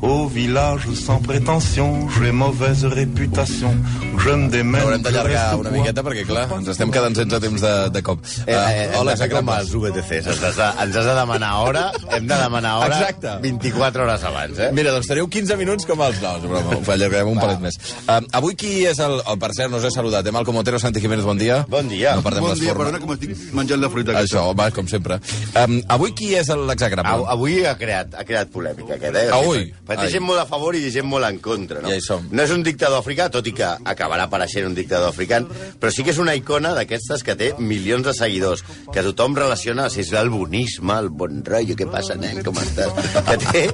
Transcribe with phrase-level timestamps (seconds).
[0.00, 3.74] Au village sans prétention, j'ai mauvaise réputation.
[4.18, 4.80] Je me démène.
[4.82, 8.20] Haurem d'allargar una miqueta perquè, clar, ens estem quedant sense temps de, de cop.
[8.46, 9.48] Eh, eh, Uh, hola, com Jacob.
[9.56, 10.26] els VTCs.
[10.30, 11.82] Ens has, de, ens has de demanar hora,
[12.14, 13.32] hem de demanar hora Exacte.
[13.42, 14.68] 24 hores abans, eh?
[14.72, 17.78] Mira, doncs teniu 15 minuts com els nous, però ho allargarem un palet més.
[18.06, 19.18] Uh, avui qui és el...
[19.26, 20.34] el per cert, no us he saludat, eh?
[20.34, 21.60] Malcom Otero, Santi Jiménez, bon dia.
[21.68, 22.14] Bon dia.
[22.16, 22.92] No perdem Bon les dia, formes.
[22.94, 24.14] perdona que m'estic menjant la fruita.
[24.22, 25.18] Això, home, com sempre.
[25.58, 27.10] Um, avui qui és l'exagrable?
[27.18, 29.28] Av- Avui ha creat, ha creat polèmica, aquest, eh?
[29.34, 29.68] Avui?
[29.88, 31.88] Gent molt a favor i gent molt en contra, no?
[31.88, 32.26] Ja hi som.
[32.30, 35.40] No és un dictador africà, tot i que acabarà apareixent un dictador africà,
[35.80, 39.88] però sí que és una icona d'aquestes que té milions de seguidors, que tothom relaciona,
[39.88, 42.92] si és el bonisme, el bon rotllo, què passa, nen, com estàs?
[43.28, 43.64] Que té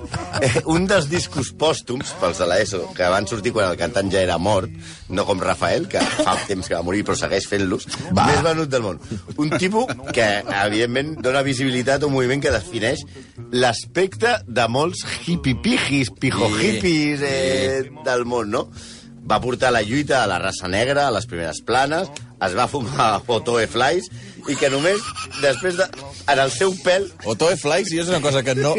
[0.44, 4.22] eh, un dels discos pòstums, pels de l'ESO, que van sortir quan el cantant ja
[4.22, 4.70] era mort,
[5.10, 8.86] no com Rafael, que fa temps que va morir però segueix fent-los, més venut del
[8.86, 9.02] món.
[9.40, 13.04] Un tipus que, evidentment, dona visibilitat a un moviment que defineix
[13.54, 15.04] l'aspecte de molts
[16.04, 18.68] hippie-pijis, pijo-hippies eh, del món, no?
[19.24, 22.10] Va portar la lluita a la raça negra a les primeres planes,
[22.44, 24.10] es va fumar Otoe Flies,
[24.50, 25.00] i que només,
[25.40, 25.86] després de...
[26.30, 28.74] En el seu pèl, Otoe Flies, jo és una cosa que no...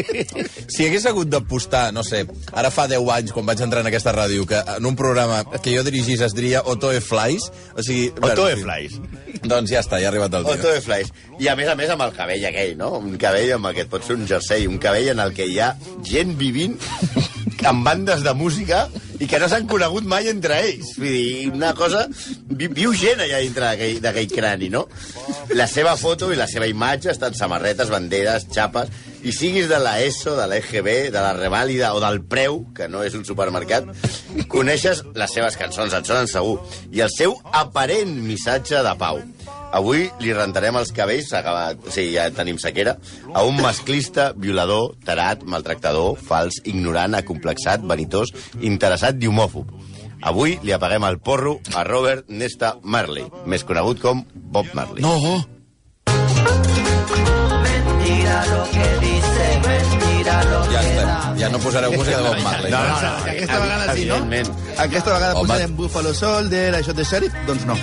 [0.72, 2.24] Si hagués hagut d'apostar, no sé,
[2.58, 5.76] ara fa 10 anys, quan vaig entrar en aquesta ràdio, que en un programa que
[5.76, 8.10] jo dirigís es diria Otoe Flies, o sigui...
[8.18, 8.66] Otoe en fi.
[8.66, 9.42] Flies.
[9.46, 10.58] Doncs ja està, ja ha arribat el dia.
[10.58, 11.14] Otoe Flies.
[11.42, 12.96] I a més a més amb el cabell aquell, no?
[13.02, 15.48] Un cabell amb el que et pot fer un jersei, un cabell en el que
[15.50, 15.74] hi ha
[16.06, 16.78] gent vivint
[17.66, 18.86] amb bandes de música
[19.20, 20.96] i que no s'han conegut mai entre ells.
[21.00, 22.06] Vull dir, una cosa...
[22.50, 23.70] vi- Viu gent allà dintre
[24.04, 24.86] d'aquell- crani, no?
[25.56, 28.90] La seva foto i la seva imatge estan samarretes, banderes, xapes,
[29.26, 33.02] i siguis de la ESO, de l'EGB, de la Revàlida o del Preu, que no
[33.02, 33.88] és un supermercat,
[34.52, 36.60] coneixes les seves cançons, et sonen segur,
[36.94, 39.18] i el seu aparent missatge de pau.
[39.76, 42.96] Avui li rentarem els cabells, s'ha acabat, o sigui, ja tenim sequera,
[43.34, 48.32] a un masclista, violador, tarat, maltractador, fals, ignorant, acomplexat, vanitós,
[48.62, 49.74] interessat i homòfob.
[50.26, 55.04] Avui li apaguem el porro a Robert Nesta Marley, més conegut com Bob Marley.
[55.04, 55.44] No!
[60.72, 61.10] Ja estem.
[61.40, 62.72] Ja no posareu música de Bob Marley.
[62.72, 63.02] No, no?
[63.02, 64.18] no, Aquesta vegada sí, no?
[64.78, 65.48] Aquesta vegada Home.
[65.48, 67.78] posarem Buffalo Soldier, això de Sheriff, doncs no.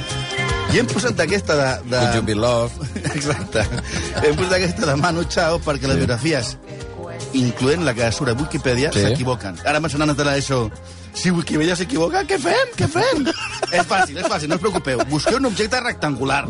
[0.73, 1.71] I hem posat aquesta de...
[1.91, 1.99] de...
[2.01, 2.73] Could you be love?
[3.17, 3.65] Exacte.
[4.23, 6.57] Hem posat aquesta de Manu Chao perquè les biografies,
[7.37, 9.01] incloent la que surt a Wikipedia, Sí.
[9.05, 9.59] s'equivoquen.
[9.65, 10.71] Ara m'ha de l'ESO.
[11.15, 12.73] Si Wikipedia s'equivoca, què fem?
[12.77, 13.27] Què fem?
[13.79, 15.05] és fàcil, és fàcil, no us preocupeu.
[15.11, 16.47] Busqueu un objecte rectangular.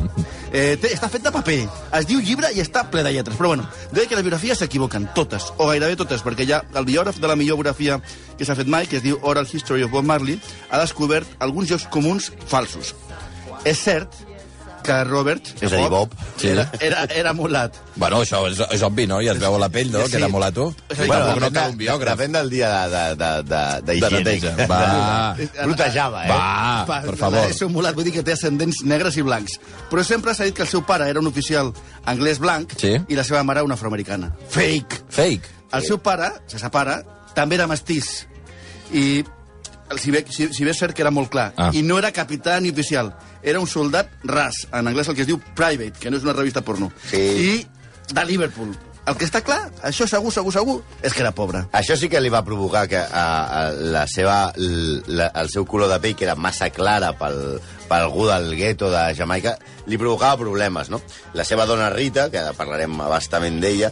[0.53, 1.61] Eh, té, està fet de paper.
[1.97, 3.39] Es diu llibre i està ple de lletres.
[3.39, 7.21] Però bueno, deia que les biografies s'equivoquen, totes, o gairebé totes, perquè ja el biògraf
[7.23, 7.99] de la millor biografia
[8.37, 10.37] que s'ha fet mai, que es diu Oral History of Bob Marley,
[10.69, 12.93] ha descobert alguns llocs comuns falsos.
[13.65, 14.13] És cert
[14.85, 15.49] que Robert...
[15.61, 16.13] És a dir, Bob.
[16.41, 16.49] Sí.
[16.53, 17.77] Era, era, era mulat.
[17.97, 19.21] Bueno, això és, és obvi, no?
[19.23, 20.03] I es veu a la pell, no?
[20.07, 20.13] Sí.
[20.13, 20.29] Que era.
[20.29, 22.19] És a dir, Bueno, no cal un biògraf.
[22.19, 24.55] Depèn del dia de, de, de, de, De neteja.
[24.71, 24.81] Va.
[25.65, 26.31] Brutejava, eh?
[26.33, 27.51] Va, per favor.
[27.51, 29.59] És un mulat, vull dir que té ascendents negres i blancs.
[29.91, 31.73] Però sempre s'ha dit que el seu pare era un oficial
[32.11, 32.97] anglès blanc Sí.
[33.09, 34.33] i la seva mare una afroamericana.
[34.51, 35.03] Fake!
[35.09, 35.59] Fake.
[35.73, 37.01] El seu pare, se separa,
[37.35, 38.27] també era mestís.
[38.93, 39.23] I
[39.99, 41.51] si bé, si, si bé és cert que era molt clar.
[41.57, 41.71] Ah.
[41.75, 43.13] I no era capità ni oficial.
[43.43, 46.37] Era un soldat ras, en anglès el que es diu private, que no és una
[46.37, 46.93] revista porno.
[47.11, 47.21] Sí.
[47.21, 48.75] I de Liverpool.
[49.03, 51.65] El que està clar, això segur, segur, segur, és que era pobre.
[51.75, 53.25] Això sí que li va provocar que a,
[53.59, 57.59] a la seva, la, el seu color de pell, que era massa clara pel,
[57.93, 61.03] per algú del gueto de Jamaica, li provocava problemes, no?
[61.37, 63.91] La seva dona Rita, que ara parlarem abastament d'ella,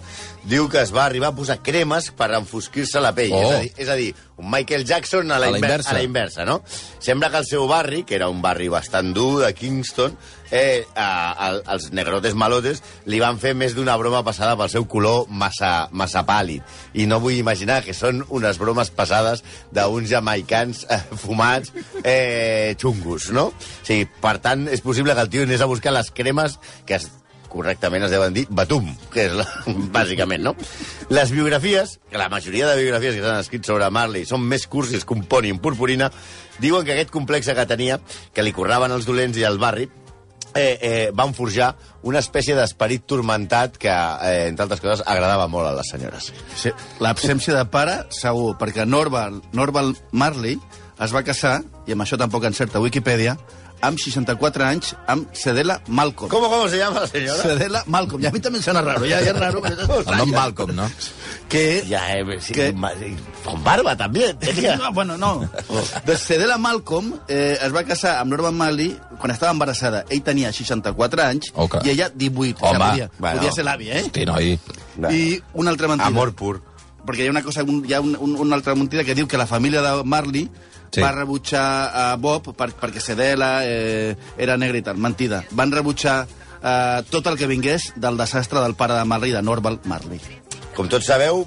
[0.49, 3.35] diu que es va arribar a posar cremes per enfosquir-se la pell.
[3.37, 3.43] Oh.
[3.45, 5.91] És, a dir, és a dir, un Michael Jackson a la, A la inver inversa.
[5.91, 6.63] a la inversa, no?
[6.99, 10.17] Sembla que el seu barri, que era un barri bastant dur de Kingston,
[10.51, 14.87] eh, a, a, els negrotes malotes li van fer més d'una broma passada pel seu
[14.91, 16.65] color massa, massa pàl·lid.
[16.97, 19.45] I no vull imaginar que són unes bromes passades
[19.77, 23.51] d'uns jamaicans eh, fumats eh, xungos, no?
[23.53, 26.97] O sigui, per tant, és possible que el tio anés a buscar les cremes que
[26.99, 27.09] es,
[27.51, 29.47] correctament es deuen dir Batum, que és la,
[29.97, 30.55] bàsicament, no?
[31.11, 35.05] Les biografies, que la majoria de biografies que s'han escrit sobre Marley són més cursis
[35.05, 36.11] que un poni en purpurina,
[36.63, 37.99] diuen que aquest complex que tenia,
[38.33, 39.89] que li curraven els dolents i el barri,
[40.55, 41.73] eh, eh, van forjar
[42.07, 46.33] una espècie d'esperit turmentat que, eh, entre altres coses, agradava molt a les senyores.
[46.57, 50.59] Sí, L'absència de pare, segur, perquè Norval, Norval Marley
[51.01, 53.37] es va casar, i amb això tampoc encerta Wikipedia,
[53.81, 56.31] amb 64 anys, amb Cedela Malcolm.
[56.31, 57.43] ¿Cómo, cómo se llama la señora?
[57.43, 58.23] Cedela Malcolm.
[58.23, 59.63] I a mi també em sona raro, ja, ja és raro.
[59.65, 60.89] Però El nom Malcolm, no?
[61.49, 61.83] que...
[61.89, 62.93] Ya, eh, sí, ma-
[63.45, 64.39] con barba también.
[64.39, 64.77] tenía.
[64.77, 65.49] No, bueno, no.
[66.07, 70.05] Doncs Cedela Malcolm eh, es va casar amb Norman Marley quan estava embarassada.
[70.09, 71.81] Ell tenia 64 anys Ok.
[71.85, 72.61] i ella 18.
[72.63, 73.37] Home, o sigui, podia, bueno.
[73.41, 74.03] podia ser l'avi, eh?
[74.05, 74.59] Hosti, noi.
[75.11, 76.09] I una altra mentida.
[76.09, 76.61] Amor pur.
[77.01, 79.27] perquè hi ha una cosa, un, hi ha un, un, una altra mentida que diu
[79.27, 80.45] que la família de Marley
[80.91, 81.01] Sí.
[81.03, 81.65] va rebutjar
[81.95, 84.99] a Bob per, perquè Sedela eh, era negre i tal.
[84.99, 85.45] Mentida.
[85.57, 89.81] Van rebutjar eh, tot el que vingués del desastre del pare de Marley, de Norval
[89.85, 90.21] Marley.
[90.77, 91.43] Com tots sabeu,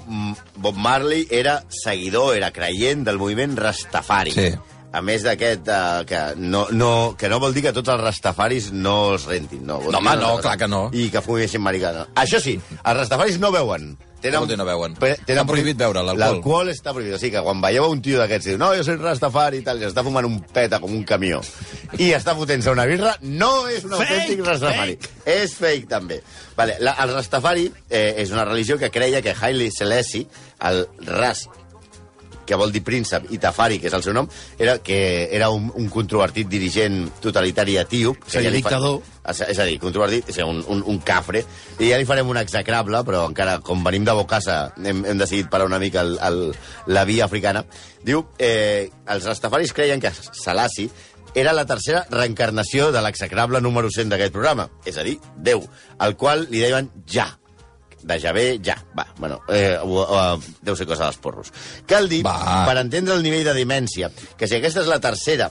[0.60, 4.34] Bob Marley era seguidor, era creient del moviment Rastafari.
[4.36, 4.50] Sí.
[4.94, 8.70] A més d'aquest, uh, que, no, no, que no vol dir que tots els rastafaris
[8.72, 9.64] no els rentin.
[9.66, 10.84] No, Vol No, dir home, no, clar que no.
[10.94, 12.06] I que fumessin maricana.
[12.22, 13.96] Això sí, els rastafaris no veuen.
[14.24, 14.94] Com vol dir no veuen?
[14.96, 16.20] Pre- Està prohibit beure l'alcohol.
[16.22, 17.12] L'alcohol està prohibit.
[17.12, 19.64] O sigui que quan veieu un tio d'aquests i diu no, jo soy rastafari i
[19.66, 21.42] tal, i està fumant un peta com un camió
[22.00, 24.96] i està fotent-se una birra, no és un autèntic rastafari.
[25.28, 26.22] És fake, també.
[26.56, 30.24] Vale, la, el rastafari eh, és una religió que creia que Haile Selassie,
[30.70, 31.44] el ras
[32.46, 35.70] que vol dir príncep, i Tafari, que és el seu nom, era que era un,
[35.74, 38.24] un controvertit dirigent totalitari etíop.
[38.24, 39.00] que És a dir, li fa- dictador.
[39.24, 41.40] És, a dir, controvertit, és a dir, un, un, un cafre,
[41.80, 45.48] i ja li farem un execrable, però encara, com venim de Bocassa, hem, hem decidit
[45.50, 46.40] parar una mica el, el,
[46.92, 47.64] la via africana.
[48.04, 50.90] Diu, eh, els rastafaris creien que Selassie
[51.34, 55.64] era la tercera reencarnació de l'execrable número 100 d'aquest programa, és a dir, Déu,
[55.98, 57.26] al qual li deien ja,
[58.04, 58.76] de Javé, ja.
[58.98, 61.50] Va, bueno, eh, o, o, deu ser cosa dels porros.
[61.88, 62.64] Cal dir, Va.
[62.68, 65.50] per entendre el nivell de demència, que si aquesta és la tercera,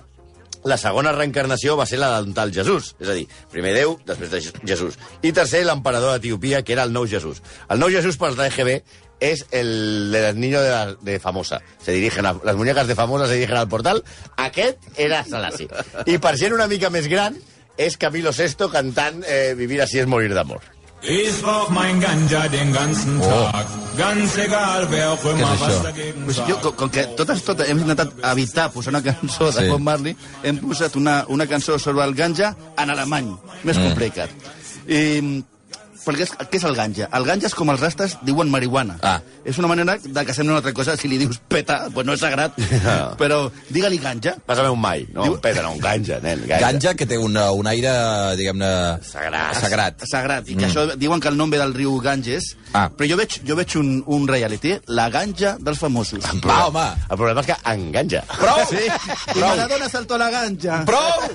[0.63, 2.94] la segona reencarnació va ser la d'un tal Jesús.
[3.03, 4.95] És a dir, primer Déu, després de Je- Jesús.
[5.21, 7.41] I tercer, l'emperador d'Etiopia, que era el nou Jesús.
[7.67, 8.77] El nou Jesús, per la EGB,
[9.19, 11.59] es el del niño de, la- de Famosa.
[11.83, 14.03] Se dirigen a, las muñecas de Famosa se dirigen al portal.
[14.38, 15.67] Aquest era Salasi.
[16.05, 17.35] I per gent una mica més gran,
[17.75, 20.61] és Camilo VI cantant eh, Vivir así es morir d'amor.
[21.05, 23.65] Ich rauch mein Ganja den ganzen Tag.
[23.97, 25.59] Ganz egal, wer auch immer Oh.
[25.59, 26.61] Was dagegen Pues jo, sagt.
[26.61, 29.69] com, com que totes, totes hem intentat evitar posar una cançó de Sí.
[29.69, 33.83] Bob Marley, hem posat una, una cançó sobre el ganja en alemany, més mm.
[33.83, 34.29] complicat.
[34.88, 35.44] I,
[36.05, 37.07] perquè és, què és el ganja?
[37.17, 38.97] El ganja és com els rastes diuen marihuana.
[39.01, 39.19] Ah.
[39.45, 40.95] És una manera de que sembli una altra cosa.
[41.00, 43.13] Si li dius peta, pues no és sagrat, Ah.
[43.21, 44.35] però digue-li ganja.
[44.45, 46.44] Pásame un mai, no un peta, no un ganja, nen.
[46.47, 46.59] Ganja.
[46.67, 47.91] Ganja, que té una, un aire,
[48.39, 48.71] diguem-ne...
[49.07, 49.59] Sagrat.
[49.61, 50.05] Sagrat.
[50.09, 52.88] Sagrat, i que això diuen que el nom ve del riu Ganges, Ah.
[52.89, 56.23] però jo veig, jo veig un, un reality, la ganja dels famosos.
[56.41, 56.85] Va, home!
[57.09, 58.23] El problema és que enganja.
[58.33, 58.63] Prou!
[58.73, 58.88] Sí,
[59.35, 60.79] i Maradona saltó a la ganja.
[60.88, 61.27] Prou!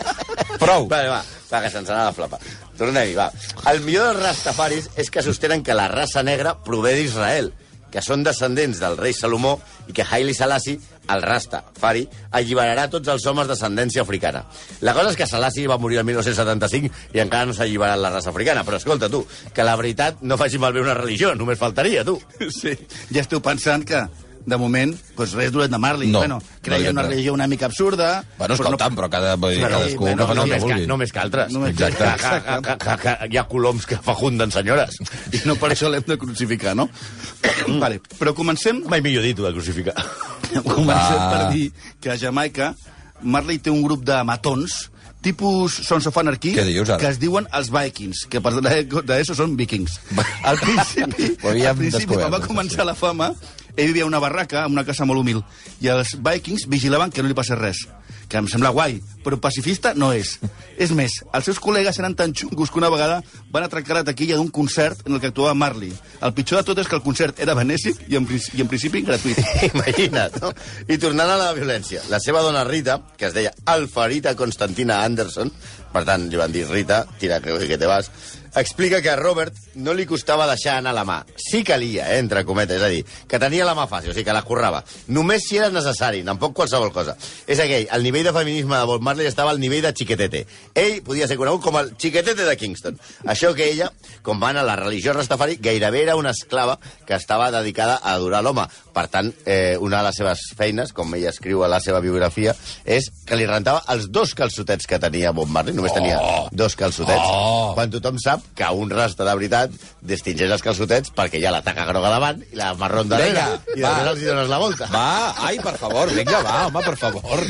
[0.62, 0.86] Prou!
[0.88, 1.20] Vale, va,
[1.50, 2.38] va, que se'ns anava la flapa.
[2.76, 3.26] Tornem-hi, va.
[3.72, 7.50] El millor dels rastafaris és que sostenen que la raça negra prové d'Israel,
[7.92, 9.56] que són descendents del rei Salomó
[9.88, 10.80] i que Haile Selassie,
[11.12, 12.02] el Rastafari,
[12.34, 14.42] alliberarà tots els homes d'ascendència africana.
[14.80, 18.10] La cosa és que Selassie va morir el 1975 i encara no s'ha alliberat la
[18.10, 18.64] raça africana.
[18.66, 19.22] Però escolta, tu,
[19.54, 22.18] que la veritat no faci malbé una religió, només faltaria, tu.
[22.56, 22.72] Sí,
[23.12, 24.00] ja esteu pensant que,
[24.46, 26.08] de moment, pues res dolent de Marley.
[26.08, 28.22] No, bueno, no creia direm una religió una mica absurda.
[28.38, 30.86] Bueno, però escolta'm, però cada, vull dir, Però, cadascú bueno, faci no, el que vulgui.
[30.86, 31.52] no més que altres.
[31.52, 32.04] Només- Exacte.
[32.22, 35.00] Que, que, que, que, que hi ha coloms que facunden senyores.
[35.34, 36.88] I no per això l'hem de crucificar, no?
[37.82, 39.94] vale, però comencem, Mai millor dit, de crucificar.
[40.62, 41.30] comencem Va.
[41.32, 42.74] per dir que a Jamaica
[43.22, 44.90] Marley té un grup de matons
[45.26, 47.00] tipus Sons of Anarchy, Què dius, ara?
[47.02, 49.98] que es diuen els Vikings, que per d'això són vikings.
[50.46, 51.32] Al principi,
[51.66, 53.32] al principi quan va començar la fama,
[53.76, 55.42] ell vivia a una barraca, en una casa molt humil,
[55.82, 57.82] i els Vikings vigilaven que no li passés res
[58.28, 60.36] que em sembla guai, però pacifista no és.
[60.78, 63.20] És més, els seus col·legues eren tan xungos que una vegada
[63.54, 65.92] van atracar la taquilla d'un concert en el que actuava Marley.
[66.20, 69.04] El pitjor de tot és que el concert era benèfic i en, i en principi
[69.06, 69.40] gratuït.
[69.72, 70.52] Imagina't, no?
[70.88, 75.52] I tornant a la violència, la seva dona Rita, que es deia Alfarita Constantina Anderson,
[75.92, 78.10] per tant, li van dir Rita, tira que, que te vas,
[78.56, 81.18] explica que a Robert no li costava deixar anar la mà.
[81.36, 84.24] Sí calia, eh, entre cometes, és a dir, que tenia la mà fàcil, o sigui,
[84.24, 84.82] que la currava.
[85.08, 87.16] Només si era necessari, tampoc qualsevol cosa.
[87.46, 90.46] És aquell, el nivell de feminisme de Bob Marley estava al nivell de xiquetete.
[90.74, 92.98] Ell podia ser conegut com el xiquetete de Kingston.
[93.26, 93.90] Això que ella,
[94.22, 98.14] com va anar a la religió rastafari, gairebé era una esclava que estava dedicada a
[98.14, 98.66] adorar l'home.
[98.96, 102.56] Per tant, eh, una de les seves feines, com ella escriu a la seva biografia,
[102.84, 105.76] és que li rentava els dos calçotets que tenia Bob Marley.
[105.76, 106.18] Només tenia
[106.52, 107.20] dos calçotets.
[107.20, 107.72] Oh.
[107.76, 111.62] Quan tothom sap que un rasta de veritat distingeix els calçotets perquè hi ha la
[111.66, 113.32] taca groga davant i la marrón darrere.
[113.34, 113.90] Vinga, I va.
[113.90, 114.90] després els hi dones la volta.
[114.92, 115.06] Va,
[115.50, 117.46] ai, per favor, vinga, va, home, per favor.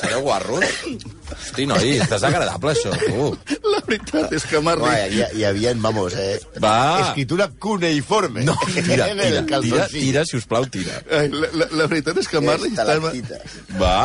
[0.00, 0.78] Sereu guarros?
[1.32, 3.30] Hosti, noi, és desagradable, això, tu.
[3.72, 4.88] La veritat és que Marley...
[4.88, 6.74] Uai, hi, hi havia, vamos, eh, Va.
[7.08, 8.44] escritura cuneiforme.
[8.46, 9.88] No, tira, el tira, tira, calzoncillo.
[10.06, 11.00] tira, sisplau, tira.
[11.10, 13.40] Ai, la, la, la veritat és que estava- lactita.
[13.80, 13.96] Va.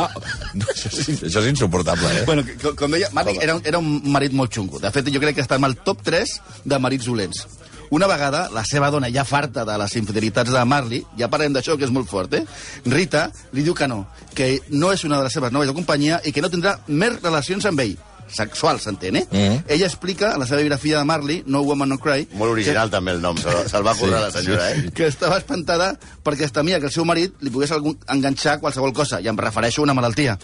[0.54, 2.26] No, això, és, això és insuportable, eh?
[2.28, 2.44] Bueno,
[2.80, 4.80] com deia, Marley era, era un marit molt xungo.
[4.84, 7.46] De fet, jo crec que està en el top 3 de marits dolents.
[7.90, 11.78] Una vegada, la seva dona, ja farta de les infidelitats de Marley, ja parlem d'això,
[11.78, 12.44] que és molt fort, eh?
[12.86, 16.20] Rita li diu que no, que no és una de les seves noves de companyia
[16.26, 17.98] i que no tindrà més relacions amb ell.
[18.28, 19.26] sexual, s'entén, eh?
[19.32, 19.64] Mhm.
[19.72, 23.12] Ella explica a la seva biografia de Marley, No Woman No Cry, Molt original, també,
[23.14, 23.38] el nom.
[23.38, 24.92] Se'l se va currar la senyora, eh?
[24.94, 28.92] que estava espantada perquè es temia que el seu marit li pogués algun, enganxar qualsevol
[28.92, 30.38] cosa, i em refereixo a una malaltia.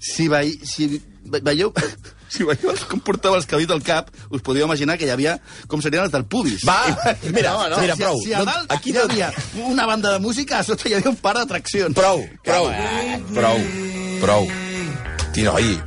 [0.00, 1.70] Si, vei, si ve- veieu...
[2.28, 5.80] Si veieu com portava els cabells del cap, us podeu imaginar que hi havia com
[5.84, 6.64] serien els del pubis.
[6.68, 6.78] Va,
[7.34, 7.78] mira, No, no.
[7.80, 8.20] mira, si, prou.
[8.24, 9.04] Si a No, dalt aquí hi no...
[9.08, 9.30] havia
[9.66, 11.94] una banda de música, a sota hi havia un par d'atraccions.
[11.96, 12.68] Prou, prou,
[13.34, 13.62] prou,
[14.20, 14.50] prou.
[15.32, 15.78] Tio, noi,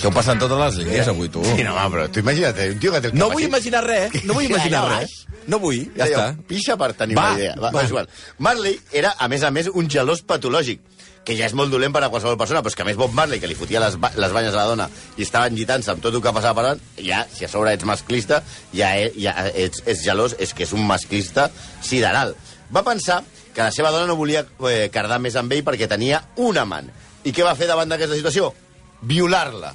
[0.00, 1.42] què ho passen totes les línies avui, tu?
[1.44, 4.36] Sí, no, però tu imagina't, un tio que té el No vull imaginar res, no
[4.38, 5.16] vull imaginar res.
[5.50, 6.26] No vull, ja està.
[6.46, 7.54] Pixa per tenir Va, una idea.
[7.58, 8.04] Va, va.
[8.38, 10.82] Marley era, a més a més, un gelós patològic
[11.24, 13.12] que ja és molt dolent per a qualsevol persona, però és que a més Bob
[13.16, 14.86] Marley, que li fotia les, ba les banyes a la dona
[15.18, 17.86] i estava enllitant-se amb tot el que passava per davant, ja, si a sobre ets
[17.88, 18.40] masclista,
[18.72, 21.50] ja, e- ja ets, ets gelós, és que és un masclista
[21.82, 22.34] sideral.
[22.72, 23.20] Va pensar
[23.54, 26.88] que la seva dona no volia eh, cardar més amb ell perquè tenia un amant.
[27.24, 28.54] I què va fer davant d'aquesta situació?
[29.02, 29.74] Violar-la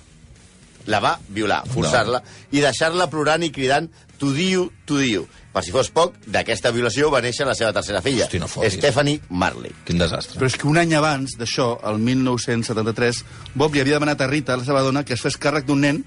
[0.86, 2.22] la va violar, forçar-la,
[2.54, 3.90] i deixar-la plorant i cridant
[4.22, 5.26] «Tu diu, tu diu».
[5.56, 8.74] Per si fos poc, d'aquesta violació va néixer la seva tercera filla, Hosti, no fotis.
[8.76, 9.72] Stephanie Marley.
[9.88, 10.36] Quin desastre.
[10.36, 13.22] Però és que un any abans d'això, el 1973,
[13.56, 16.02] Bob li havia demanat a Rita, la seva dona, que es fes càrrec d'un nen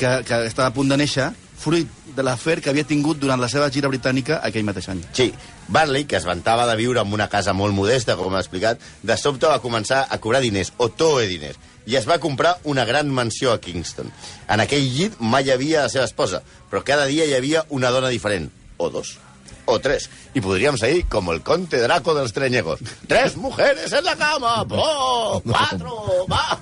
[0.00, 1.26] que, que estava a punt de néixer,
[1.58, 5.02] fruit de l'afer que havia tingut durant la seva gira britànica aquell mateix any.
[5.12, 5.26] Sí,
[5.68, 9.16] Barley, que es vantava de viure en una casa molt modesta, com ha explicat, de
[9.20, 13.12] sobte va començar a cobrar diners, o toe diners, i es va comprar una gran
[13.12, 14.08] mansió a Kingston.
[14.48, 16.40] En aquell llit mai hi havia la seva esposa,
[16.70, 19.18] però cada dia hi havia una dona diferent, o dos,
[19.68, 20.08] o tres.
[20.34, 22.80] I podríem seguir com el conte Draco dels Treñegos.
[23.06, 26.58] Tres mujeres en la cama, po, cuatro, va...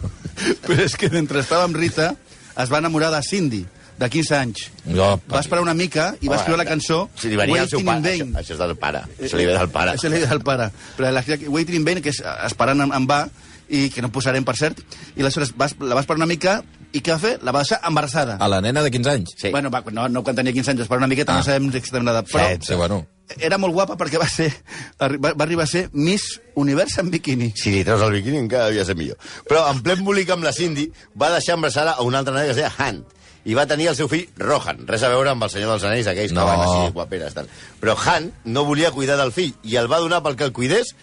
[0.67, 2.11] Però és que mentre estava amb Rita,
[2.61, 3.63] es va enamorar de Cindy,
[3.97, 4.67] de 15 anys.
[4.85, 7.81] Jo, Va esperar una mica i va escriure la cançó Si li venia el seu
[7.81, 8.03] in pare.
[8.05, 8.35] Vain.
[8.35, 9.03] Això, això és del pare.
[9.17, 9.97] Això li ve del pare.
[9.97, 10.71] Això li ve del pare.
[10.99, 13.23] Però la Waiting in Vain, que és esperant en, en va,
[13.69, 14.83] i que no posarem, per cert,
[15.17, 16.61] i aleshores va, la va esperar una mica
[16.93, 17.39] i què va fer?
[17.43, 18.37] La va deixar embarassada.
[18.41, 19.35] A la nena de 15 anys?
[19.37, 19.51] Sí.
[19.51, 21.37] Bueno, va, no, no quan tenia 15 anys, esperar una miqueta, Ah.
[21.39, 23.07] no sabem exactament l'edat, però Sí, bueno.
[23.39, 24.53] era molt guapa perquè va ser
[25.01, 27.53] va, va arribar a ser Miss Univers en biquini.
[27.57, 29.17] Si li treus el biquini encara devia ser millor.
[29.49, 30.91] Però en ple embolic amb la Cindy
[31.21, 33.05] va deixar embarassada a una altra nena que es deia Hunt
[33.47, 34.87] i va tenir el seu fill Rohan.
[34.87, 36.41] Res a veure amb el senyor dels anells, aquells No.
[36.41, 37.35] que van així guaperes.
[37.35, 37.49] Tal.
[37.81, 40.95] Però Hunt no volia cuidar del fill i el va donar perquè el cuidés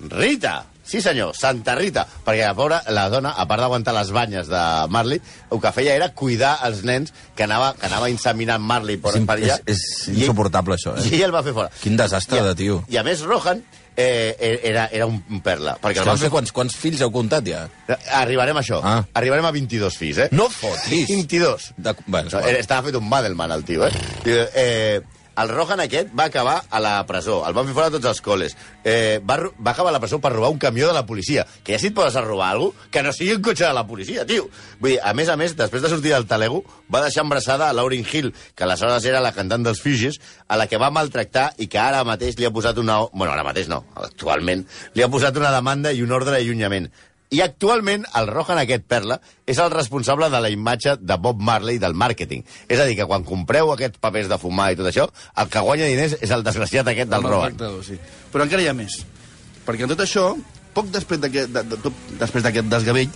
[0.00, 0.64] Rita.
[0.88, 2.06] Sí, senyor, Santa Rita.
[2.24, 5.20] Perquè la pobra, la dona, a part d'aguantar les banyes de Marley,
[5.52, 9.26] el que feia era cuidar els nens que anava, que anava inseminant Marley per, És,
[9.28, 9.58] per allà.
[9.66, 11.18] és, és insuportable, això, I eh?
[11.18, 11.68] ell el va fer fora.
[11.82, 12.80] Quin desastre I de tio.
[12.88, 13.60] I a més, Rohan
[13.98, 15.76] eh, era, era un perla.
[15.82, 17.66] Perquè no sé fer quants, quants fills heu comptat, ja.
[18.22, 18.80] Arribarem a això.
[18.80, 19.02] Ah.
[19.18, 20.28] Arribarem a 22 fills, eh?
[20.32, 21.04] No fotis.
[21.10, 21.72] 22.
[21.76, 21.96] De...
[22.06, 23.92] Bueno, No, no, estava fet un Madelman, el tio, eh?
[24.24, 25.00] I, eh
[25.42, 27.40] el Rohan aquest va acabar a la presó.
[27.46, 28.56] El van fer fora de tots els col·les.
[28.84, 31.46] Eh, va, va acabar a la presó per robar un camió de la policia.
[31.64, 33.72] Que ja si et poses a robar alguna cosa, que no sigui un cotxe de
[33.76, 34.48] la policia, tio.
[34.80, 37.76] Vull dir, a més a més, després de sortir del talego, va deixar embarassada a
[37.76, 41.68] Lauryn Hill, que aleshores era la cantant dels Fugees, a la que va maltractar i
[41.70, 43.00] que ara mateix li ha posat una...
[43.12, 44.66] Bueno, ara mateix no, actualment.
[44.94, 46.90] Li ha posat una demanda i un ordre d'allunyament.
[47.30, 49.18] I actualment el Rohan aquest Perla
[49.48, 52.44] és el responsable de la imatge de Bob Marley del màrqueting.
[52.68, 55.64] És a dir, que quan compreu aquests papers de fumar i tot això, el que
[55.66, 57.60] guanya diners és el desgraciat aquest del Rohan.
[57.84, 57.98] Sí.
[58.32, 59.02] Però encara hi ha més.
[59.66, 60.30] Perquè en tot això,
[60.72, 63.12] poc després d'aquest de, de, d'aquest desgavell,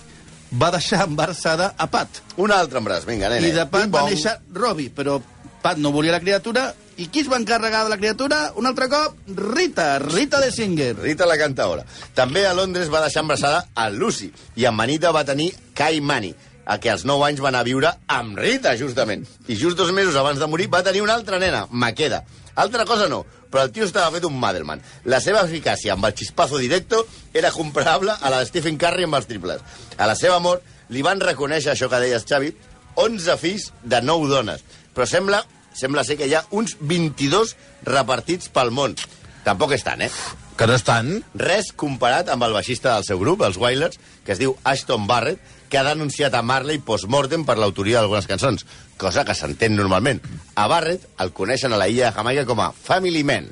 [0.61, 2.21] va deixar embarassada a Pat.
[2.37, 3.49] Un altre embràs, vinga, nene.
[3.49, 5.17] I de Pat va néixer Robbie, però
[5.63, 8.51] Pat no volia la criatura, i qui es va encarregar de la criatura?
[8.59, 10.93] Un altre cop, Rita, Rita de Singer.
[10.99, 11.85] Rita la cantaora.
[12.13, 16.33] També a Londres va deixar embarassada a Lucy i en Manita va tenir Kai Mani,
[16.65, 19.25] a que als 9 anys va anar a viure amb Rita, justament.
[19.47, 22.23] I just dos mesos abans de morir va tenir una altra nena, Maqueda.
[22.55, 24.81] Altra cosa no, però el tio estava fet un Madelman.
[25.09, 29.17] La seva eficàcia amb el xispazo directo era comparable a la de Stephen Curry amb
[29.17, 29.65] els triples.
[29.97, 30.61] A la seva mort
[30.93, 32.53] li van reconèixer, això que deies, Xavi,
[33.01, 34.61] 11 fills de 9 dones.
[34.93, 35.41] Però sembla,
[35.77, 37.55] sembla ser que hi ha uns 22
[37.87, 38.95] repartits pel món.
[39.43, 40.11] Tampoc és tant, eh?
[40.57, 41.17] Que no estan...
[41.39, 45.41] Res comparat amb el baixista del seu grup, els Wailers, que es diu Ashton Barrett,
[45.73, 48.67] que ha denunciat a Marley post-mortem per l'autoria d'algunes cançons,
[49.01, 50.21] cosa que s'entén normalment.
[50.53, 53.49] A Barrett el coneixen a la illa de Jamaica com a Family Man.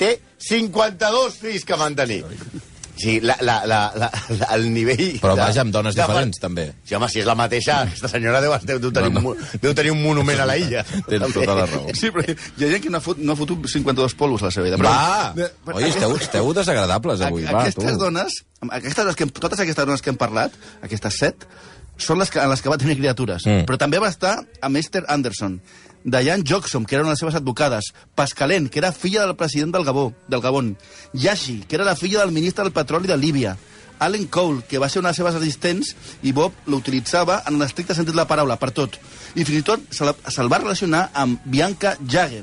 [0.00, 2.24] Té 52 fills que mantenir.
[3.02, 5.16] Sí, la, la, la, la, la, el nivell...
[5.22, 6.68] Però vaja, amb dones de- diferents, també.
[6.86, 9.50] Sí, home, si és la mateixa, aquesta senyora deu, deu, deu, tenir, No, no, no.
[9.62, 10.84] deu tenir un monument a la illa.
[11.10, 11.88] Tens tota la raó.
[11.98, 14.48] Sí, però hi ha gent que no ha, fot, no ha fotut 52 polos a
[14.48, 14.78] la seva vida.
[14.80, 15.32] Però, Va!
[15.36, 17.60] De- però Oi, esteu, esteu desagradables avui, va, tu.
[17.66, 18.38] aquestes dones,
[18.70, 20.54] aquestes dones que, totes aquestes dones que hem parlat,
[20.86, 21.48] aquestes set,
[22.02, 23.46] són les que, en les que va tenir criatures.
[23.46, 23.66] Mm.
[23.68, 25.60] Però també va estar amb Esther Anderson,
[26.04, 29.72] Diane Joxom, que era una de les seves advocades, Pascalén, que era filla del president
[29.74, 30.76] del Gabó, del Gabón,
[31.12, 33.56] Yashi, que era la filla del ministre del petroli de Líbia,
[34.02, 35.94] Allen Cole, que va ser una de les seves assistents,
[36.26, 38.98] i Bob l'utilitzava en l'estricte sentit de la paraula, per tot.
[39.38, 42.42] I fins i tot se'l se va relacionar amb Bianca Jagger.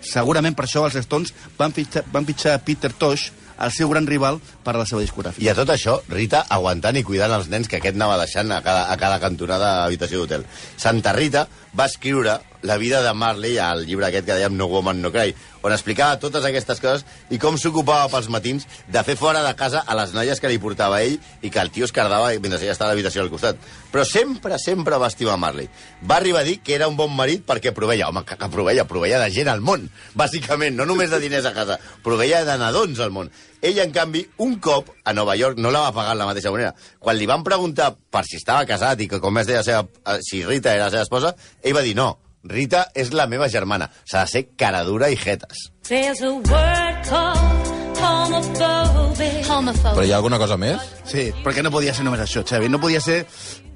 [0.00, 3.28] Segurament per això els Stones van fitxar, van fitxar Peter Tosh,
[3.60, 5.44] el seu gran rival, per la seva discogràfica.
[5.44, 8.60] I a tot això, Rita aguantant i cuidant els nens que aquest anava deixant a
[8.66, 10.46] cada, a cada cantonada habitació d'hotel.
[10.76, 11.46] Santa Rita
[11.76, 15.34] va escriure la vida de Marley al llibre aquest que dèiem No Woman No Cry,
[15.62, 19.84] on explicava totes aquestes coses i com s'ocupava pels matins de fer fora de casa
[19.86, 22.74] a les noies que li portava ell i que el tio es cardava mentre ella
[22.74, 23.58] estava a l'habitació al costat.
[23.92, 25.68] Però sempre, sempre va estimar Marley.
[26.02, 28.86] Va arribar a dir que era un bon marit perquè proveia, home, que, que proveia,
[28.88, 33.02] proveia de gent al món, bàsicament, no només de diners a casa, proveia de nadons
[33.02, 33.30] al món.
[33.60, 36.52] Ell, en canvi, un cop a Nova York no la va pagar de la mateixa
[36.54, 36.74] manera.
[37.00, 40.18] Quan li van preguntar per si estava casat i que com es deia seva, eh,
[40.22, 42.10] si Rita era la seva esposa, ell va dir no,
[42.46, 43.90] Rita és la meva germana.
[44.04, 45.70] S'ha de ser cara dura i jetes.
[45.88, 47.75] There's a word called.
[49.96, 50.82] Però hi ha alguna cosa més?
[51.08, 52.68] Sí, perquè no podia ser només això, Xavi.
[52.68, 53.22] No podia ser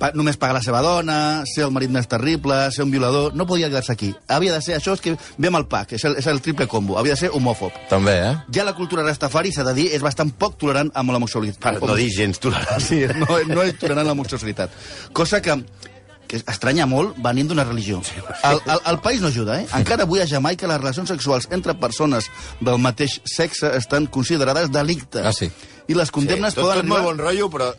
[0.01, 1.17] pa només pagar la seva dona,
[1.49, 3.35] ser el marit més terrible, ser un violador...
[3.37, 4.11] No podia quedar-se aquí.
[4.33, 6.67] Havia de ser això, és que ve amb el pack, és el, és el triple
[6.71, 6.97] combo.
[7.01, 7.77] Havia de ser homòfob.
[7.93, 8.33] També, eh?
[8.57, 11.81] Ja la cultura rastafari, s'ha de dir, és bastant poc tolerant amb l'homosexualitat.
[11.85, 12.81] Per no dir gens tolerant.
[12.85, 14.73] Sí, no, no és tolerant l'homosexualitat.
[15.17, 15.59] Cosa que
[16.31, 17.99] que estranya molt venint d'una religió.
[18.47, 19.67] El, el, el país no ajuda, eh?
[19.81, 25.25] Encara avui a Jamaica les relacions sexuals entre persones del mateix sexe estan considerades delicte.
[25.27, 25.51] Ah, sí?
[25.91, 27.09] I les condemnes sí, tot, poden tot molt arribar...
[27.09, 27.71] bon rotllo, però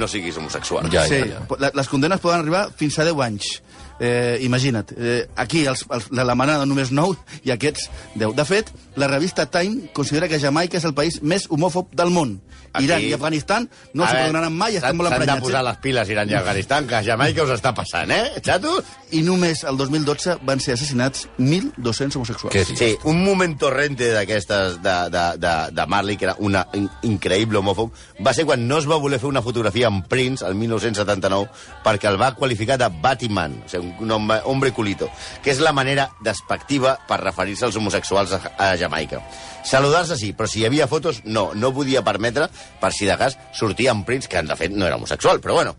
[0.00, 0.90] no siguis homosexual.
[0.90, 1.70] Ja, sí, ja, ja.
[1.78, 3.52] Les condemnes poden arribar fins a 10 anys.
[4.00, 8.32] Eh, imagina't, eh, aquí els, els, la, la manada només 9 i aquests 10.
[8.38, 12.40] De fet, la revista Time considera que Jamaica és el país més homòfob del món.
[12.72, 15.42] Aquí- Iran i Afganistan no veure, perdonaran mai, estan molt S'han de emprenyats.
[15.46, 15.64] posar Eh?
[15.68, 18.84] les piles Iran i Afganistan, que a Jamaica us està passant, eh, xatos?
[19.10, 22.54] I només el 2012 van ser assassinats 1.200 homosexuals.
[22.54, 22.78] Què dius?
[22.78, 27.58] Sí, un moment torrente d'aquestes de, de, de, de Marley, que era una in, increïble
[27.58, 27.90] homòfob,
[28.24, 31.50] va ser quan no es va voler fer una fotografia amb Prince el 1979
[31.84, 35.10] perquè el va qualificar de Batman, o sigui, un home, hombre culito,
[35.42, 39.20] que és la manera despectiva per referir-se als homosexuals a, a Jamaica.
[39.66, 42.48] Saludar-se sí, però si hi havia fotos, no, no podia permetre,
[42.80, 45.76] per si de cas sortia amb Prince, que de fet no era homosexual, però bueno,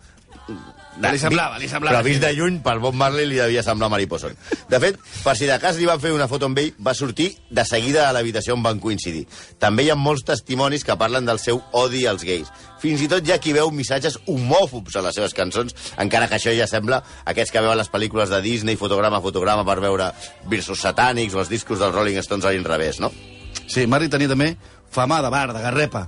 [0.99, 1.95] Li semblava, li semblava.
[1.95, 4.35] Però vist de lluny, pel Bob Marley li devia semblar mariposon.
[4.69, 7.29] De fet, per si de cas li van fer una foto amb ell, va sortir
[7.49, 9.23] de seguida a l'habitació on van coincidir.
[9.59, 12.51] També hi ha molts testimonis que parlen del seu odi als gais.
[12.83, 16.39] Fins i tot hi ha qui veu missatges homòfobs a les seves cançons, encara que
[16.39, 20.11] això ja sembla aquests que veuen les pel·lícules de Disney, fotograma a fotograma, per veure
[20.51, 23.13] versos satànics o els discos dels Rolling Stones a l'inrevés, no?
[23.67, 24.55] Sí, Marley tenia també
[24.91, 26.07] fama de bar, de garrepa.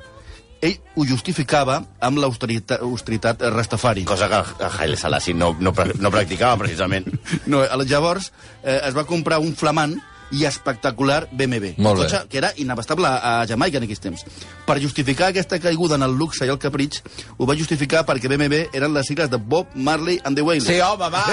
[0.63, 4.06] Ell ho justificava amb l'austeritat austeritat rastafari.
[4.08, 7.10] Cosa que Haile Selassie no, no, no practicava, precisament.
[7.52, 8.32] No, al- llavors
[8.63, 9.97] eh, es va comprar un flamant
[10.31, 11.73] i espectacular BMW.
[11.77, 12.05] Molt bé.
[12.07, 14.23] cotxe que era inabastable a Jamaica en aquells temps.
[14.65, 17.03] Per justificar aquesta caiguda en el luxe i el capritx,
[17.38, 20.67] ho va justificar perquè BMW eren les sigles de Bob Marley and the Wailers.
[20.67, 21.23] Sí, home, va!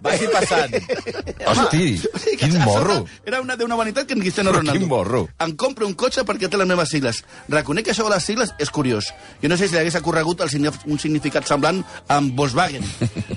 [0.00, 0.74] Vagi passant.
[1.48, 2.00] Hosti,
[2.38, 3.04] quin morro.
[3.26, 4.78] Era una d'una vanitat que en Cristiano Ronaldo.
[4.78, 5.28] quin morro.
[5.38, 7.24] Em compro un cotxe perquè té les meves sigles.
[7.48, 9.10] Reconec que això de les sigles és curiós.
[9.42, 12.84] Jo no sé si li hagués ocorregut el, un significat semblant amb Volkswagen.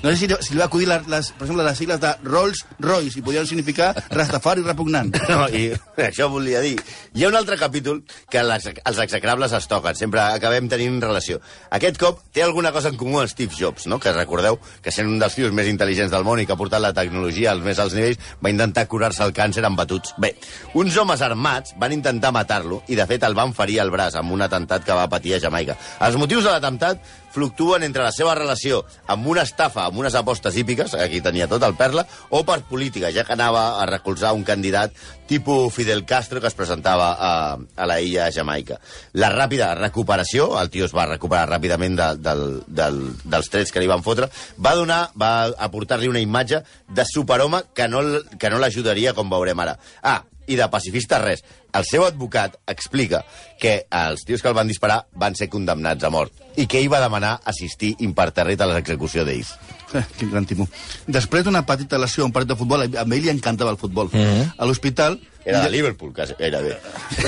[0.02, 2.64] No sé si, si li va acudir, les, les, per exemple, les sigles de Rolls
[2.80, 4.91] Royce i podien significar Rastafari repugnant.
[5.32, 5.70] No, i
[6.02, 6.74] això volia dir.
[7.16, 11.40] Hi ha un altre capítol que les, els execrables es toquen, sempre acabem tenint relació.
[11.72, 13.98] Aquest cop té alguna cosa en comú amb Steve Jobs, no?
[14.02, 16.82] que recordeu que sent un dels tios més intel·ligents del món i que ha portat
[16.84, 20.14] la tecnologia als més alts nivells, va intentar curar-se el càncer amb batuts.
[20.22, 20.34] Bé,
[20.78, 24.34] uns homes armats van intentar matar-lo i, de fet, el van ferir al braç amb
[24.34, 25.78] un atemptat que va patir a Jamaica.
[26.04, 30.56] Els motius de l'atemptat fluctuen entre la seva relació amb una estafa, amb unes apostes
[30.56, 34.44] hípiques, aquí tenia tot el perla, o per política, ja que anava a recolzar un
[34.44, 34.92] candidat
[35.32, 38.76] tipus Fidel Castro que es presentava a, a la illa Jamaica.
[39.16, 43.80] La ràpida recuperació, el tio es va recuperar ràpidament de, del, del, dels trets que
[43.80, 44.28] li van fotre,
[44.60, 45.32] va donar, va
[45.68, 48.04] aportar-li una imatge de superhome que no,
[48.38, 49.78] que no l'ajudaria, com veurem ara.
[50.02, 51.44] Ah, i de pacifista res.
[51.72, 53.22] El seu advocat explica
[53.60, 56.90] que els tios que el van disparar van ser condemnats a mort i que ell
[56.92, 59.54] va demanar assistir imperterrit a l'execució d'ells.
[59.94, 60.68] Eh, Quin gran timó.
[61.06, 64.10] Després d'una petita lesió a un partit de futbol, a ell li encantava el futbol.
[64.12, 64.54] Mm -hmm.
[64.58, 66.78] A l'hospital Era de Liverpool, quasi, gairebé.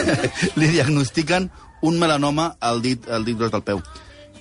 [0.61, 1.51] li diagnostiquen
[1.83, 3.83] un melanoma al dit, al dit gros del peu.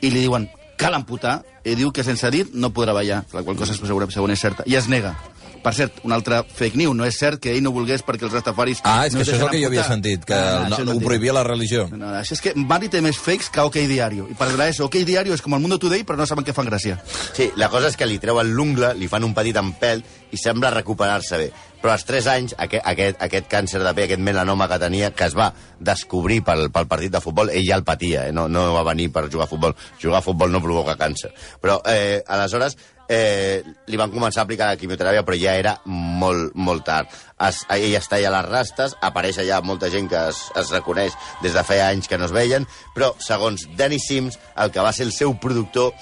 [0.01, 3.57] I li diuen, cal amputar, i diu que sense dit no podrà ballar, la qual
[3.57, 4.65] cosa segurament, segurament és certa.
[4.67, 5.15] I es nega.
[5.63, 8.33] Per cert, un altre fake news, no és cert que ell no volgués perquè els
[8.35, 8.81] rastafaris...
[8.83, 10.83] Ah, és no que això és el que jo havia sentit, que Ah, no, això
[10.83, 11.87] és ho prohibia la religió.
[11.91, 14.27] No, no, això és que Mari té més fakes que OK Diario.
[14.29, 16.67] I per desgràcia, OK Diario és com el Mundo Today, però no saben què fan
[16.67, 16.99] gràcia.
[17.33, 20.73] Sí, la cosa és que li treuen l'ungla, li fan un petit empel i sembla
[20.73, 21.51] recuperar-se bé.
[21.83, 25.25] Però als 3 anys, aquest, aquest, aquest càncer de pell, aquest melanoma que tenia, que
[25.27, 25.49] es va
[25.83, 28.31] descobrir pel, pel partit de futbol, ell ja el patia, eh?
[28.31, 29.75] no, no va venir per jugar a futbol.
[29.99, 31.33] Jugar a futbol no provoca càncer.
[31.59, 32.77] Però, eh, aleshores,
[33.09, 37.11] eh, li van començar a aplicar la quimioteràpia, però ja era molt, molt tard.
[37.43, 41.55] Es, ell es talla les rastes, apareix allà molta gent que es, es reconeix des
[41.55, 45.07] de feia anys que no es veien, però, segons Danny Sims, el que va ser
[45.09, 45.93] el seu productor,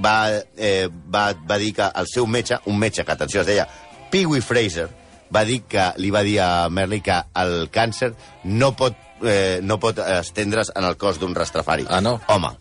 [0.00, 0.16] va,
[0.56, 3.68] eh, va, va dir que el seu metge, un metge que, atenció, es deia
[4.10, 4.88] Pee-wee Fraser,
[5.30, 8.12] va dir que li va dir a Merley que el càncer
[8.44, 11.86] no pot, eh, no pot estendre's en el cos d'un rastrafari.
[11.88, 12.18] Ah, no?
[12.28, 12.52] Home,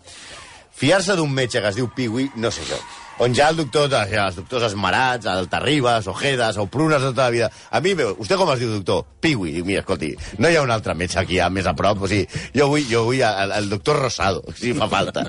[0.77, 2.79] fiar-se d'un metge que es diu Pee-wee, no sé jo.
[3.19, 7.25] On ja el doctor, ja, els doctors esmerats, el Terribas, Ojedas, o Prunes de tota
[7.25, 7.49] la vida.
[7.69, 9.03] A mi, veu, vostè com es diu, doctor?
[9.19, 9.58] Pee-wee.
[9.58, 12.05] Dic, mira, escolti, no hi ha un altre metge aquí ja, més a prop.
[12.08, 15.27] O sigui, jo vull, jo vull el, el doctor Rosado, si fa falta.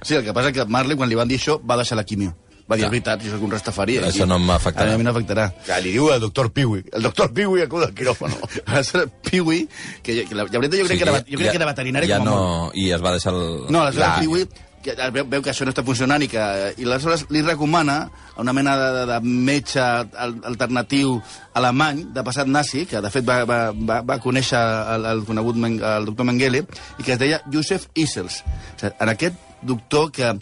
[0.00, 2.08] Sí, el que passa és que Marley, quan li van dir això, va deixar la
[2.08, 2.32] quimio.
[2.66, 4.00] Va dir, és veritat, jo soc un rastafari.
[4.08, 4.96] Això no m'afectarà.
[4.96, 5.44] A mi no m'afectarà.
[5.68, 6.82] Ja, li diu el doctor Pee-wee.
[6.98, 8.40] El doctor Pee-wee acuda al quiròfano.
[9.28, 9.60] Piwi,
[10.02, 12.18] que, que la, la veritat jo crec, que, era, jo crec que era veterinari ja
[12.18, 12.80] com a no, molt.
[12.80, 13.44] I es va deixar el...
[13.68, 14.14] No, aleshores Clar.
[14.16, 14.65] el Piwi
[15.12, 16.42] veu, veu que això no està funcionant i que
[16.78, 17.98] i aleshores li recomana
[18.36, 19.20] a una mena de, de, de
[19.50, 21.16] metge al- alternatiu
[21.58, 24.60] alemany de passat nazi, que de fet va, va, va, va conèixer
[24.96, 26.66] el, el conegut Men, el doctor Mengele,
[26.98, 28.42] i que es deia Josef Issels.
[28.76, 30.34] O sigui, en aquest doctor que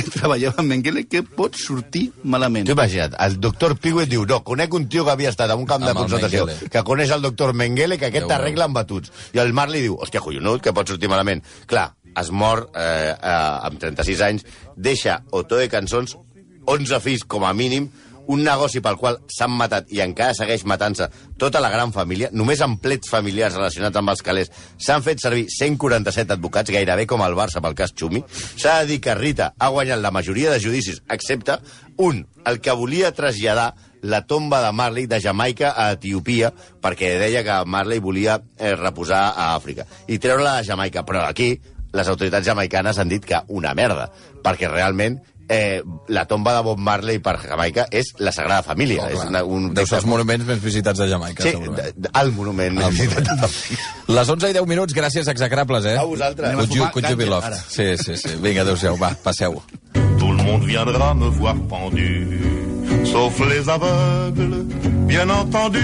[0.14, 2.64] treballava amb Mengele, que pot sortir malament.
[2.68, 5.66] T'ho imagina't, el doctor Pee-wee diu, no, conec un tio que havia estat en un
[5.68, 9.10] camp de Amb el concentració, que coneix el doctor Mengele, que aquest t'arregla amb batuts.
[9.34, 11.42] I el Marley diu, hòstia, collonut, que pot sortir malament.
[11.68, 14.46] Clar, es mor eh, eh, amb 36 anys,
[14.76, 16.16] deixa Otoe Cançons,
[16.70, 17.88] 11 fills com a mínim,
[18.30, 21.08] un negoci pel qual s'han matat i encara segueix matant-se
[21.40, 25.48] tota la gran família, només amb plets familiars relacionats amb els calés, s'han fet servir
[25.50, 28.22] 147 advocats, gairebé com el Barça pel cas Xumi.
[28.30, 31.58] S'ha de dir que Rita ha guanyat la majoria de judicis, excepte
[31.98, 37.42] un, el que volia traslladar la tomba de Marley de Jamaica a Etiopia, perquè deia
[37.44, 41.04] que Marley volia eh, reposar a Àfrica, i treure-la de Jamaica.
[41.04, 41.52] Però aquí
[41.92, 44.10] les autoritats jamaicanes han dit que una merda,
[44.44, 45.18] perquè realment
[45.50, 49.02] eh, la tomba de Bob Marley per Jamaica és la Sagrada Família.
[49.02, 52.06] Oh, és una, un Deu ser els monuments més visitats de Jamaica, Sí, segurament.
[52.22, 52.78] el monument.
[52.78, 53.26] El més monument.
[53.40, 54.14] visitat.
[54.14, 55.96] Les 11 i 10 minuts, gràcies, execrables, eh?
[55.98, 56.48] A vosaltres.
[56.52, 57.52] Anem a Could you, fumar could you be ganja, loved?
[57.52, 57.56] ara.
[57.68, 58.36] Sí, sí, sí.
[58.40, 59.58] Vinga, adéu-siau, va, passeu.
[60.20, 64.66] Tout le monde viendra me voir pendu, sauf les aveugles,
[65.08, 65.80] bien entendu.